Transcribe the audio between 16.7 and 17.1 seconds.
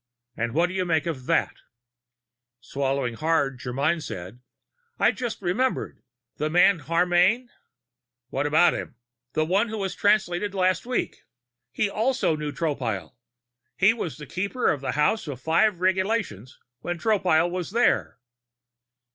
when